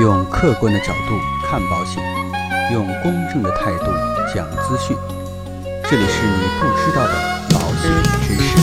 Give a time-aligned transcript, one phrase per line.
[0.00, 2.00] 用客观的角度看保险，
[2.72, 3.86] 用公正的态度
[4.32, 4.96] 讲资讯。
[5.90, 7.14] 这里是你不知道的
[7.50, 7.90] 保险
[8.22, 8.56] 知识。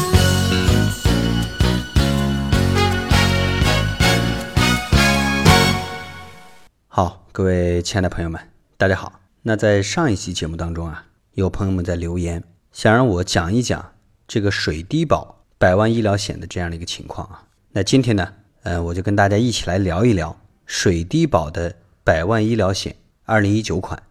[6.88, 8.40] 好，各位亲爱的朋友们，
[8.78, 9.20] 大家好。
[9.42, 13.92] 那在上一期节目当中啊，有朋友们在留言，想让我讲一讲
[14.26, 17.44] 这个水滴保百万医疗险的这样的一个情况啊。
[17.74, 18.26] 那今天呢，
[18.64, 24.02] 呃，我就跟大家一起来聊一聊水滴保的百万医疗险二零一九款。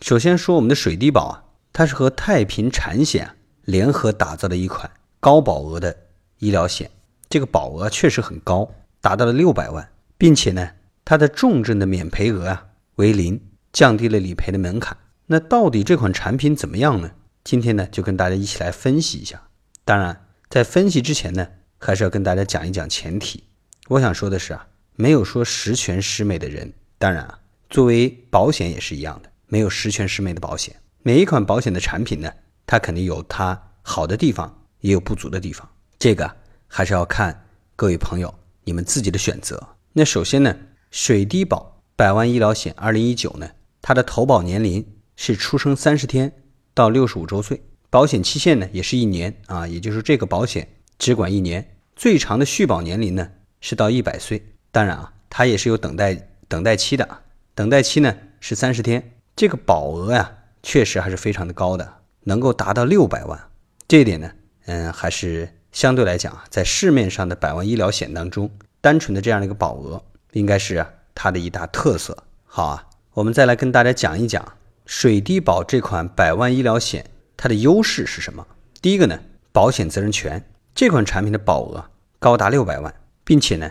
[0.00, 4.90] 首先说我们的水滴保啊，它是和太平产险联合打造的一款
[5.20, 5.96] 高保额的
[6.38, 6.90] 医疗险，
[7.28, 10.70] 这个保额确实很高，达到了六百万，并且呢，
[11.04, 12.66] 它的重症的免赔额啊
[12.96, 13.40] 为零，
[13.72, 14.96] 降低了理赔的门槛。
[15.26, 17.10] 那到底这款产品怎么样呢？
[17.44, 19.42] 今天呢，就跟大家一起来分析一下。
[19.84, 23.44] 当然，在分析之前呢，还是要跟大家讲一讲前提。
[23.88, 24.66] 我想说的是啊，
[25.00, 26.72] 没有说十全十美的人。
[26.98, 27.38] 当然啊，
[27.70, 30.74] 作为保险也是一样的，没有十全十美的保险。
[31.04, 32.28] 每一款保险的产品呢，
[32.66, 35.68] 它肯定有它好的地方，也有不足的地方。
[36.00, 36.28] 这个
[36.66, 39.64] 还是要看各位朋友你们自己的选择。
[39.92, 40.52] 那首先呢，
[40.90, 43.48] 水滴保百万医疗险二零一九呢，
[43.80, 46.32] 它的投保年龄是出生三十天
[46.74, 51.76] 到六十五周岁，保险期限呢也是一年啊，也就是这个保险只管一年。
[51.94, 57.08] 最长的续保年龄呢是到一百岁，当然啊，它也是有等待等待期的，
[57.54, 59.12] 等待期呢是三十天。
[59.34, 61.94] 这个保额呀，确实还是非常的高的，
[62.24, 63.40] 能够达到六百万，
[63.86, 64.32] 这一点呢，
[64.66, 70.02] 嗯，还是相对来讲啊，在市面上的百万医疗险当中，单纯的这样的一个保额，
[70.32, 72.24] 应该是它的一大特色。
[72.44, 74.54] 好啊，我们再来跟大家讲一讲
[74.86, 77.04] 水滴保这款百万医疗险
[77.36, 78.46] 它的优势是什么。
[78.82, 79.20] 第一个呢，
[79.52, 80.44] 保险责任权。
[80.74, 82.94] 这款产品的保额高达六百万，
[83.24, 83.68] 并且呢，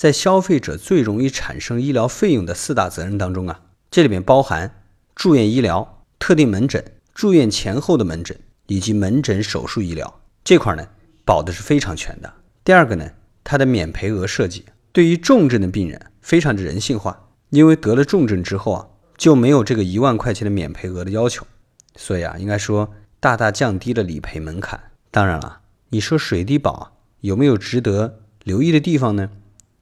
[0.00, 4.82] 在消费者最容易产生医疗费用的四大责任当中啊，这里面包含
[5.14, 8.34] 住院医疗、特定门诊、住院前后的门诊
[8.68, 10.88] 以及门诊手术医疗这块呢，
[11.26, 12.32] 保的是非常全的。
[12.64, 13.10] 第二个呢，
[13.44, 18.86] 它的免赔额设计对于重症的病人非常的人性化，因为得了重症之后啊，
[19.18, 21.46] 就没有这个一万块钱的免赔额的要求，
[21.94, 24.80] 所以啊，应该说大大降低了理赔门槛。
[25.10, 25.60] 当然了。
[25.90, 29.28] 你说水滴保有没有值得留意的地方呢？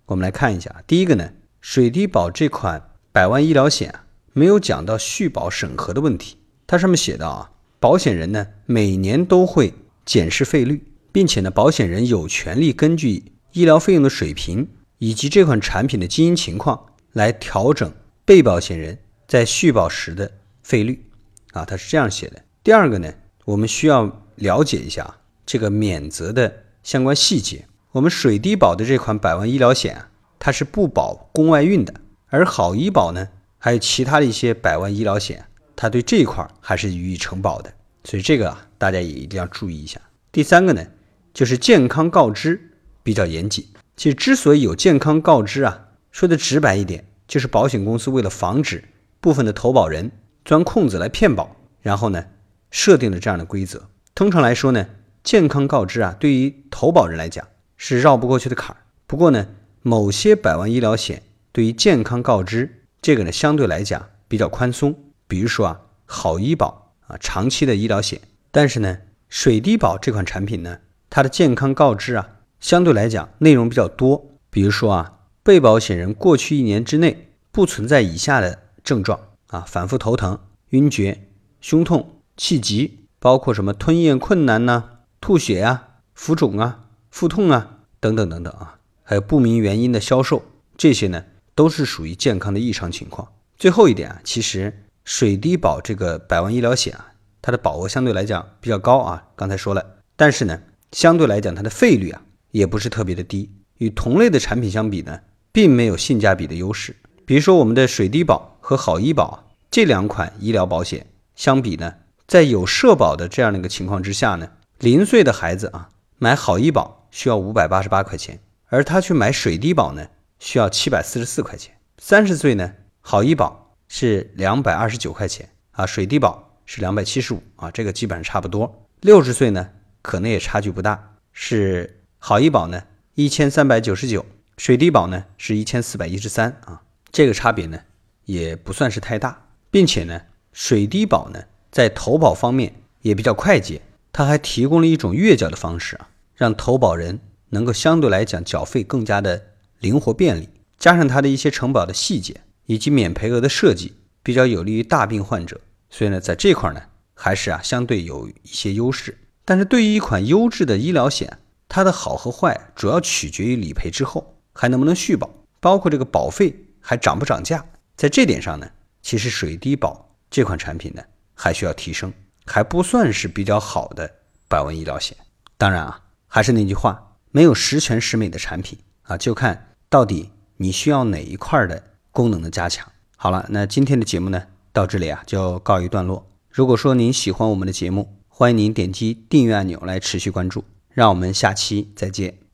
[0.08, 0.82] 我们来看一下。
[0.86, 6.36] 第一个呢，水滴保这款百万医疗险啊，没有讲到续保审核的问题。
[6.66, 9.74] 它上面写到啊，保险人呢每年都会
[10.04, 10.82] 检视费率，
[11.12, 14.68] 并且呢，保险人有权利根据医疗费用的水平
[14.98, 17.92] 以及这款产品的经营情况来调整
[18.24, 20.32] 被保险人在续保时的
[20.62, 21.04] 费率。
[21.52, 22.42] 啊，它是这样写的。
[22.64, 23.12] 第二个呢，
[23.44, 25.14] 我们需要了解一下。
[25.50, 31.94] 这个免责的相关细节，我们水滴保的这款百万医疗险啊，它是不保宫外孕的，
[32.28, 37.72] 而好医保呢，还有其他的一些百万医疗险，它对这一块还是予以承保的，
[38.04, 39.98] 所以这个啊，大家也一定要注意一下。
[40.30, 40.84] 第三个呢，
[41.32, 42.72] 就是健康告知
[43.02, 43.66] 比较严谨。
[43.96, 48.84] 其实之所以有健康告知啊，说的直白一点，就是保险公司为了防止
[49.20, 50.12] 部分的投保人
[50.44, 52.26] 钻空子来骗保，然后呢，
[52.70, 53.88] 设定了这样的规则。
[54.14, 54.86] 通常来说呢。
[55.24, 57.46] 健康告知啊，对于投保人来讲
[57.78, 58.82] 是绕不过去的坎儿。
[59.06, 59.46] 不过呢，
[59.80, 61.22] 某些百万医疗险
[61.52, 64.94] 对于健康告知这个呢，相对来讲比较宽松。
[65.26, 68.20] 比如说啊，好医保啊，长期的医疗险。
[68.50, 70.78] 但是呢，水滴保这款产品呢，
[71.08, 72.28] 它的健康告知啊，
[72.60, 74.32] 相对来讲内容比较多。
[74.50, 80.38] 比如说啊，被保险人过去一年之内不存在以下的症状啊：反复头疼、
[80.70, 81.28] 晕厥、
[81.60, 84.84] 胸痛、气急，包括什么吞咽困难呢？
[85.20, 86.86] 吐血啊、浮肿啊、
[87.18, 90.40] 腹痛啊等等等等啊，还有不明原因的消瘦，
[90.76, 91.24] 这些呢
[91.56, 93.26] 都是属于健康的异常情况。
[93.56, 99.84] 最后一点啊，其实水滴保这个百万医疗险啊，它的保额相对来讲比较高啊，刚才说了，
[100.14, 100.60] 但是呢，
[100.92, 105.18] 相对来讲它的费率啊也不是特别的低，与同类的产品相比呢，
[105.50, 106.94] 并没有性价比的优势。
[107.26, 109.42] 比如说我们的水滴保和好医保
[109.72, 111.04] 这两款医疗保险
[111.34, 111.94] 相比呢，
[112.28, 114.50] 在有社保的这样的一个情况之下呢。
[114.78, 115.88] 零岁的孩子啊，
[116.18, 120.08] 买好医保需要五百八十八块钱，而他去买水滴保呢，
[120.38, 121.74] 需要七百四十四块钱。
[121.98, 128.86] 三十岁呢，好医保是两百二十九块钱啊，水滴保是两百七十五啊，这个基本上差不多。
[129.00, 129.70] 六十岁呢，
[130.02, 132.82] 可能也差距不大，是好医保呢
[133.14, 134.24] 一千三百九十九，
[134.56, 137.80] 水滴保呢是一千四百一十三啊，这个差别呢
[138.24, 140.22] 也不算是太大，并且呢，
[140.52, 143.80] 水滴保呢在投保方面也比较快捷。
[144.10, 147.18] 它还提供了一种月缴的方式啊，让投保人
[147.50, 149.42] 能够相对来讲缴费更加的
[149.80, 150.48] 灵活便利。
[150.78, 156.80] 加上它的一些承保的细节，以及免赔额的设计比较有利于大病患者，所以呢，在这块呢，
[157.14, 159.18] 还是啊相对有一些优势。
[159.44, 167.66] 但是对于一款优质的医疗险，它的好和坏主要取决于理赔之后还能不能续保，包括这个保费还涨不涨价。
[167.96, 168.70] 在这点上呢，
[169.02, 171.02] 其实水滴保这款产品呢
[171.34, 172.12] 还需要提升，
[172.46, 174.08] 还不算是比较好的
[174.48, 175.16] 百万医疗险。
[175.56, 181.82] 当然啊，还是那句话，没有十全十美的产品啊，就看到底你需要哪一块的
[182.12, 182.86] 功能的加强。
[183.16, 186.30] 好了，那今天的节目呢到这里啊就告一段落。
[186.48, 190.62] 如果说您喜欢我们的节目，欢迎您点击订阅按钮来持续关注。
[190.90, 192.47] 让我们下期再见。